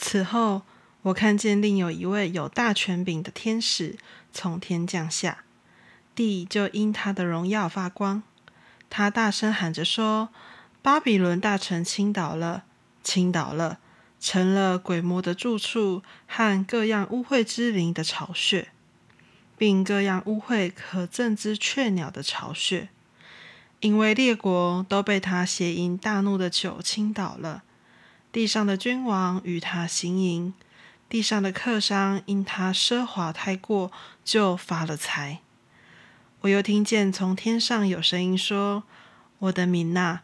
[0.00, 0.62] 此后，
[1.02, 3.98] 我看见另有一位有大权柄的天使
[4.32, 5.44] 从天降下，
[6.14, 8.22] 地就因他的荣耀发光。
[8.88, 10.28] 他大声喊着说
[10.80, 12.62] ：“巴比伦大城倾倒了，
[13.02, 13.80] 倾倒了，
[14.20, 18.68] 成了鬼魔的住处和各样污秽之灵的巢穴，
[19.58, 22.88] 并各样污秽可憎之雀鸟的巢穴。
[23.80, 27.64] 因为列国都被他邪淫大怒的酒倾倒了，
[28.30, 30.52] 地上的君王与他行淫，
[31.08, 33.90] 地上的客商因他奢华太过
[34.24, 35.40] 就发了财。”
[36.42, 38.84] 我又听见从天上有声音说
[39.40, 40.20] ：“我的民呐，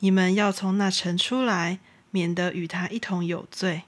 [0.00, 1.78] 你们要从那城出来，
[2.10, 3.84] 免得与他一同有罪，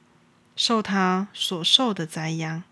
[0.56, 2.62] 受他所受的灾殃。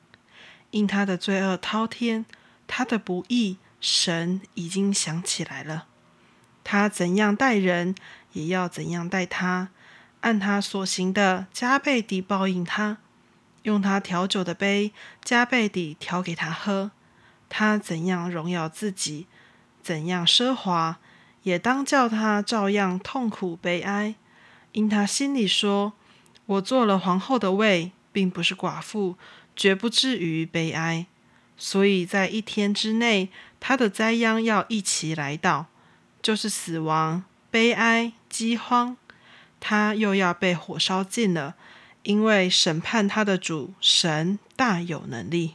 [0.71, 2.25] 因他的罪恶滔天，
[2.67, 5.87] 他的不义，神已经想起来了。
[6.65, 7.95] 他怎样待人，
[8.33, 9.69] 也要怎样待他，
[10.25, 12.97] 按他所行的加倍地报应他，
[13.65, 14.91] 用他调酒的杯
[15.23, 16.93] 加倍地调给他喝。”
[17.51, 19.27] 他怎样荣耀自己，
[19.83, 20.99] 怎样奢华，
[21.43, 24.15] 也当叫他照样痛苦悲哀。
[24.73, 25.93] 因他心里说
[26.47, 29.17] ：“我做了皇后的位，并不是寡妇，
[29.55, 31.07] 绝不至于悲哀。”
[31.59, 33.29] 所以在一天之内，
[33.61, 35.67] 他的灾殃要一起来到，
[36.23, 38.97] 就是死亡、悲哀、饥荒。
[39.67, 41.55] 他又要被火烧尽了，
[42.03, 45.55] 因为审判他的主神大有能力。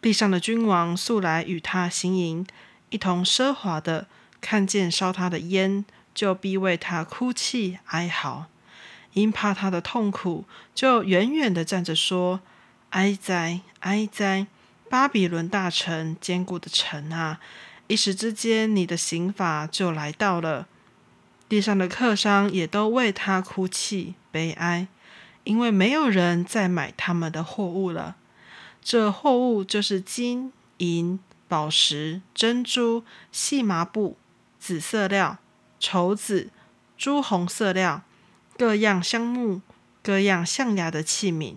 [0.00, 2.46] 地上的君王素来与他行淫，
[2.90, 4.06] 一同奢华的，
[4.40, 8.44] 看见烧他的烟，就必为他哭泣哀嚎；
[9.14, 12.40] 因怕他的痛苦，就远远的站着说
[12.90, 14.46] ：“哀哉，哀哉！
[14.88, 17.40] 巴比伦大城，坚固的城啊！
[17.88, 20.68] 一时之间，你的刑罚就来到了。
[21.48, 24.88] 地上的客商也都为他哭泣悲哀，
[25.44, 28.16] 因为没有人再买他们的货物了。”
[28.82, 34.16] 这货物就是金银、宝石、珍珠、细麻布、
[34.60, 35.38] 紫色料、
[35.80, 36.50] 绸子、
[36.96, 38.02] 朱红色料、
[38.56, 39.60] 各样香木、
[40.02, 41.56] 各样象牙的器皿、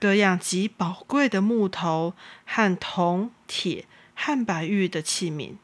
[0.00, 2.14] 各样极宝贵的木头
[2.44, 5.54] 和铜、铁和白玉的器皿，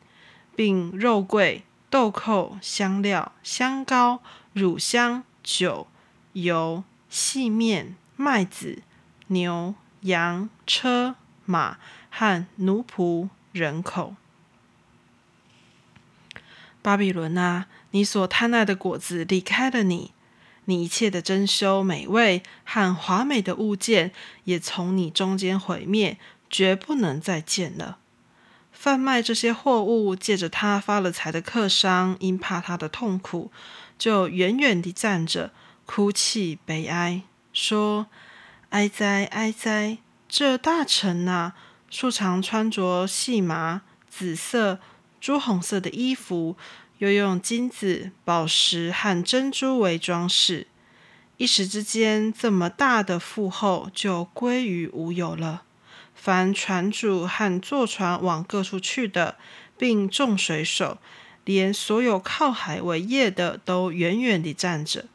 [0.54, 4.22] 并肉桂、豆蔻、香料、香膏、
[4.54, 5.88] 乳香、酒、
[6.32, 8.82] 油、细面、麦子、
[9.26, 9.74] 牛。
[10.04, 11.76] 羊、车、马
[12.10, 14.14] 和奴仆、人口。
[16.80, 20.12] 巴比伦啊，你所贪爱的果子离开了你，
[20.64, 24.12] 你一切的珍馐美味和华美的物件
[24.44, 26.16] 也从你中间毁灭，
[26.48, 27.98] 绝不能再见了。
[28.72, 33.50] 贩卖这些货物，借着他发了财的客商，因怕他的痛苦，
[33.98, 35.52] 就远远地站着，
[35.86, 37.22] 哭泣悲哀，
[37.52, 38.06] 说。
[38.70, 39.98] 哀哉哀哉！
[40.28, 41.54] 这大臣呐，
[41.90, 44.78] 素常穿着细麻、紫色、
[45.20, 46.56] 朱红色的衣服，
[46.98, 50.68] 又用金子、宝石和珍珠为装饰，
[51.36, 55.64] 一时之间，这么大的富厚就归于无有了。
[56.22, 59.36] 凡船主和坐船往各处去的，
[59.78, 60.98] 并众水手，
[61.46, 65.06] 连所有靠海为业的，都远远地站着，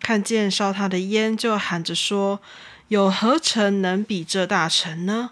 [0.00, 2.42] 看见烧他的烟，就喊着说。
[2.88, 5.30] 有何城能比这大城呢？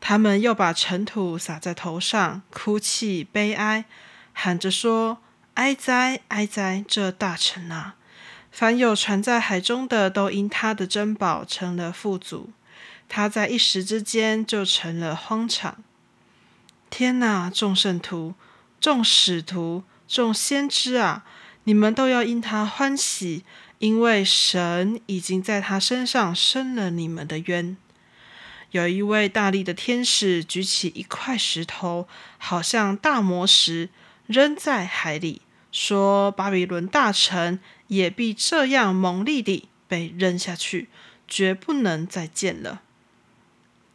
[0.00, 3.86] 他们又把尘土撒在头上，哭泣悲哀，
[4.34, 5.18] 喊着说
[5.54, 6.84] ：“哀哉，哀哉！
[6.86, 7.96] 这大城啊！
[8.52, 12.50] 凡有船在海中的，都因他的珍宝成了富足。
[13.10, 15.84] 他在一时之间就成了荒场。
[16.88, 17.50] 天哪！
[17.50, 18.34] 众圣徒、
[18.80, 21.26] 众使徒、众先知啊，
[21.64, 23.44] 你们都要因他欢喜。”
[23.80, 27.78] 因为神已经在他身上生了你们的冤。
[28.72, 32.06] 有一位大力的天使举起一块石头，
[32.36, 33.88] 好像大魔石，
[34.26, 35.40] 扔在海里，
[35.72, 40.90] 说：“巴比伦大臣也必这样猛力地被扔下去，
[41.26, 42.82] 绝不能再见了。”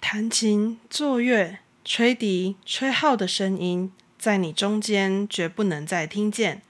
[0.07, 6.62] 弹琴、作乐、吹笛、吹号的声音，在你中间绝不能再听见。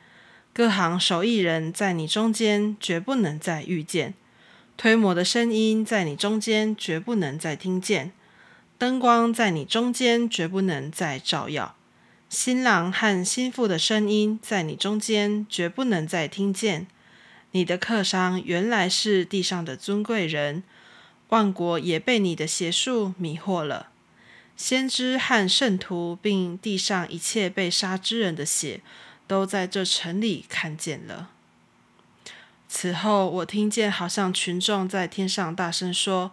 [0.54, 4.14] 各行手艺人在你中间绝不能再遇见，
[4.78, 8.14] 推磨的声音在你中间绝不能再听见，
[8.78, 11.76] 灯光在你中间绝不能再照耀，
[12.30, 16.88] 新郎和新妇的声音在你中间绝不能再听见。
[17.52, 20.64] 你的客商原来是地上的尊贵人，
[21.30, 23.90] 万国也被你的邪术迷惑了。
[24.56, 28.82] 先知和圣徒，并地上一切被杀之人的血。
[29.28, 31.30] 都在这城里看见了。
[32.68, 36.32] 此后，我听见好像群众在天上大声说：“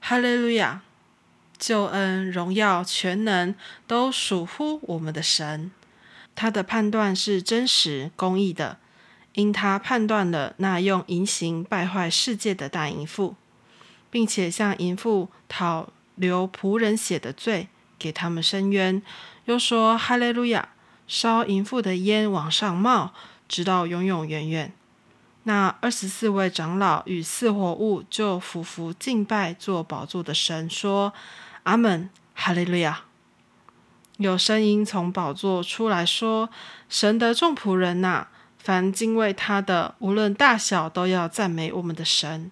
[0.00, 0.82] 哈利路亚！
[1.56, 3.54] 救恩、荣耀、全能
[3.86, 5.70] 都属乎我们的神。
[6.34, 8.78] 他的判断是真实、公义的，
[9.34, 13.36] 因他判断了那用淫行败坏世界的大淫妇，
[14.12, 17.68] 并且向淫妇讨流仆人血的罪，
[17.98, 19.02] 给他们伸冤。
[19.46, 20.68] 又说：哈利路亚！
[21.08, 23.12] 烧淫妇的烟往上冒，
[23.48, 24.74] 直到永永远远。”
[25.44, 31.14] 那二十四位长老与四活物就俯伏敬拜做宝座的神，说
[31.64, 33.04] ：“阿门，哈利路亚！”
[34.18, 36.50] 有声音从宝座出来说
[36.90, 38.28] ：“神的众仆人呐，
[38.58, 42.50] 凡敬畏他的，无论大小，都要赞美我们的神。”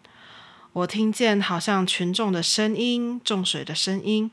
[0.73, 4.31] 我听见好像群众的声音、众水的声音、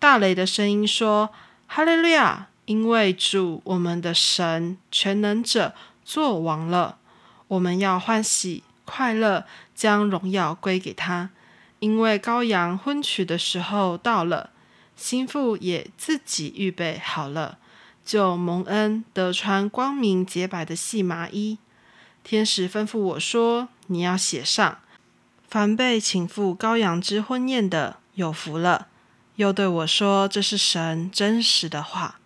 [0.00, 1.30] 大雷的声音，说
[1.68, 2.48] ：“哈利路亚！
[2.64, 5.74] 因为主我们的神全能者
[6.04, 6.98] 作王了。”
[7.46, 9.44] 我们要欢喜快乐，
[9.76, 11.30] 将荣耀归给他，
[11.78, 14.50] 因为羔羊婚娶的时候到了，
[14.96, 17.58] 心腹也自己预备好了，
[18.04, 21.58] 就蒙恩得穿光明洁白的细麻衣。
[22.24, 24.80] 天使吩咐我说：“你要写上，
[25.48, 28.88] 凡被请赴羔羊之婚宴的，有福了。”
[29.36, 32.20] 又对我说：“这是神真实的话。”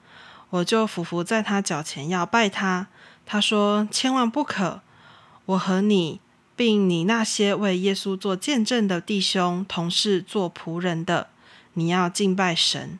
[0.51, 2.89] 我就俯伏在他脚前要拜他。
[3.25, 4.83] 他说：“千万不可。”
[5.47, 6.21] 我和你，
[6.55, 11.29] 并你那些为耶稣做见证的弟兄、同事做仆人的，
[11.75, 12.99] 你要敬拜神，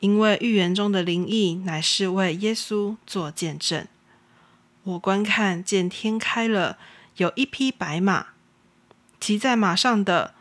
[0.00, 3.86] 因为预言中的灵异乃是为耶稣做见证。
[4.84, 6.78] 我观看见天开了，
[7.16, 8.28] 有一匹白马，
[9.20, 10.34] 骑在马上的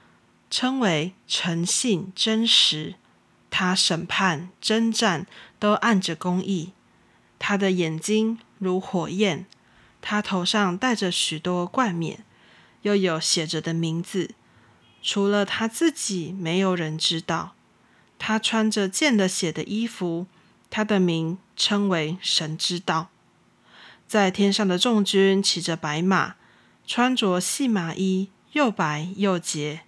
[0.49, 2.95] 称为诚信真实，
[3.49, 5.25] 他审判征战
[5.59, 6.71] 都按着公义，
[7.39, 9.45] 他的眼睛如火焰。
[9.99, 12.23] 他头上戴着许多冠冕，
[12.83, 14.35] 又有写着的名字，
[15.01, 17.55] 除了他自己，没有人知道。
[18.19, 20.27] 他穿着溅了血的衣服，
[20.69, 23.09] 他的名称为神之道。
[24.07, 26.35] 在天上的众军骑着白马，
[26.85, 29.81] 穿着细麻衣，又白又洁。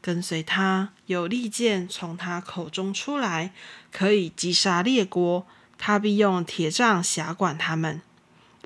[0.00, 3.52] 跟随他有利剑从他口中出来，
[3.92, 5.46] 可以击杀列国。
[5.78, 8.02] 他必用铁杖辖管他们。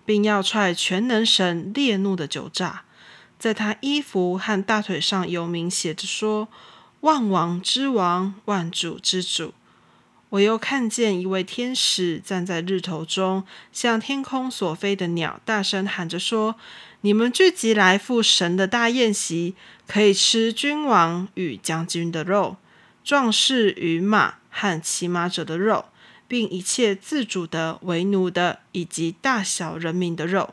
[0.06, 2.84] 并要踹全能神烈怒的酒炸，
[3.38, 6.48] 在他衣服和大腿上有名写着说
[7.00, 9.52] ：“万王之王，万主之主。”
[10.31, 16.54] 我又看见一位天使站在日头中，向天空所飞的鸟大声喊着说
[17.02, 19.54] ：“你们聚集来赴神的大宴席，
[19.86, 22.56] 可以吃君王与将军的肉，
[23.04, 25.86] 壮士与马和骑马者的肉。”
[26.28, 30.52] 并一切自主的、为奴的，以及大小人民的肉。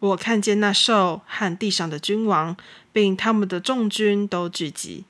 [0.00, 2.56] 我看见那兽和地上的君王，
[2.92, 5.04] 并他们的众军都聚集，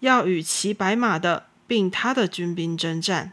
[0.00, 3.32] 要与骑白马的，并他的军兵征战。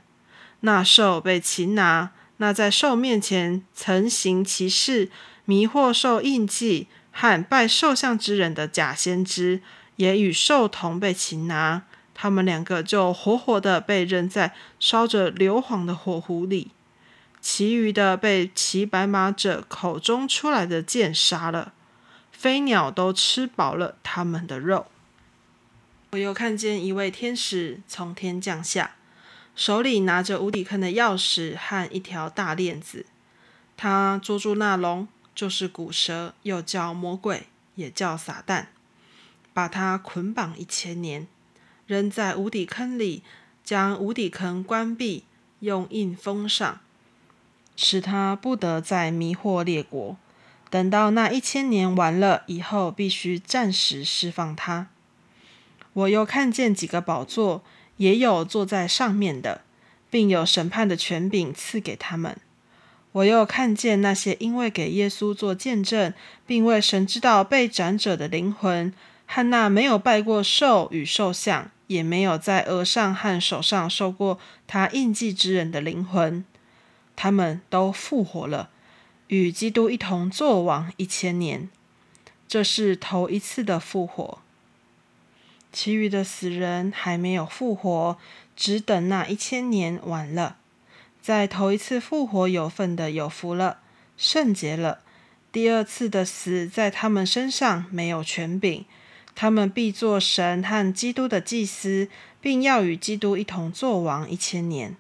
[0.62, 2.12] 那兽被擒拿，
[2.42, 5.12] 那在兽面前曾行其事、
[5.46, 9.62] 迷惑兽印记和拜兽像之人的假先知，
[9.98, 11.84] 也与兽同被擒拿。
[12.16, 16.72] 他们两个就活活的被扔在烧着硫磺的火湖里，
[17.40, 21.74] 其余的被骑白马者口中出来的剑杀了。
[22.32, 24.88] 飞鸟都吃饱了他们的肉。
[26.14, 28.96] 我又看见一位天使从天降下，
[29.56, 33.06] 手里拿着无底坑的钥匙和一条大链子。
[33.78, 38.66] 他捉住那龙，就是古蛇，又叫魔鬼，也叫撒旦，
[39.54, 41.28] 把他捆绑一千年。
[41.88, 43.24] 扔在无底坑里，
[43.64, 45.26] 将无底坑关闭，
[45.60, 46.80] 用印封上，
[47.76, 50.16] 使他不得再迷惑列国。
[50.70, 54.88] 等到那一千年完了以后，必须暂时释放他。
[55.92, 57.62] 我又看见几个宝座，
[57.98, 59.62] 也有坐在上面的，
[60.10, 62.38] 并有审判的权柄赐给他们。
[63.12, 66.14] 我又看见那些因为给耶稣做见证，
[66.46, 68.94] 并为神知道被斩者的灵魂，
[69.26, 71.72] 和那没有拜过兽与兽像。
[71.88, 76.46] 也没有在额上和手上受过他印记之人的灵魂，
[77.18, 78.70] 他们都复活了，
[79.28, 81.70] 与基督一同作王一千年。
[82.48, 84.40] 这是头一次的复活。
[85.72, 88.18] 其余的死人还没有复活，
[88.56, 90.58] 只等那一千年完了。
[91.22, 93.80] 在头一次复活有份的有福了，
[94.18, 95.00] 圣洁了。
[95.52, 98.86] 第二次的死在他们身上没有权柄。
[99.34, 102.10] 他们必做神和基督的祭司，
[102.42, 104.96] 并要与基督一同作王一千年。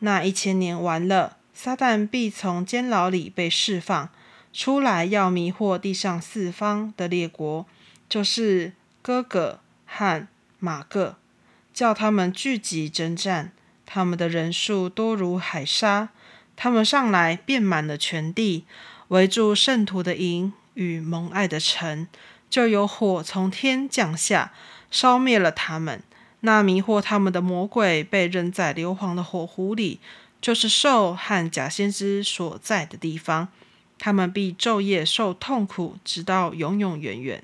[0.00, 4.10] 那一千年完了，撒旦必从监牢里被释放，
[4.52, 7.66] 出来要迷惑地上四方的列国，
[8.08, 10.26] 就是哥哥和
[10.58, 11.16] 马各，
[11.72, 13.52] 叫他们聚集征战。
[13.86, 16.08] 他们的人数多如海沙，
[16.56, 18.64] 他们上来遍满了全地，
[19.08, 22.08] 围住圣徒的营与蒙爱的城，
[22.48, 24.52] 就有火从天降下，
[24.90, 26.02] 烧灭了他们。
[26.40, 30.00] 那迷惑他们的魔鬼被扔在硫磺的火湖里，
[30.40, 33.48] 就是兽和假先知所在的地方。
[33.98, 37.42] 他们必昼夜受痛苦，直到永永远远。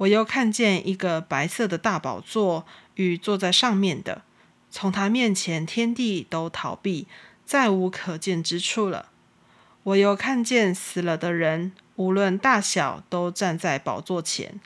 [0.00, 4.22] 我又看见一个白色的大宝座与坐在上面的，
[4.70, 7.06] 从他面前天地都逃避，
[7.44, 9.10] 再无可见之处了。
[9.82, 14.60] 我又看见死了的人，无论大小，都站在宝座前，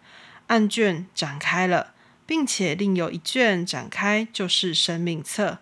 [0.48, 1.92] 案卷展开了。
[2.26, 5.58] 并且另有一卷展开，就是生命册。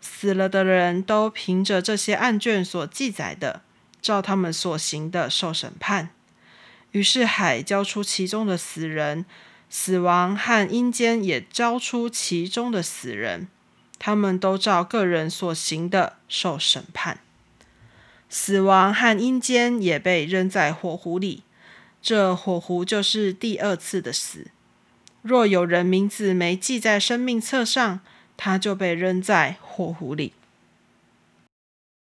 [0.00, 3.60] 死了的人都凭着这些案卷所记载的，
[4.00, 6.08] 照他们所行的受审判。
[6.92, 9.24] 于是海交出其中的死人，
[9.68, 13.46] 死亡和阴间也交出其中的死人，
[13.98, 17.20] 他们都照个人所行的受审判。
[18.28, 21.42] 死亡和阴间也被扔在火湖里，
[22.00, 24.48] 这火湖就是第二次的死。
[25.22, 28.00] 若有人名字没记在生命册上，
[28.36, 30.32] 他就被扔在火湖里。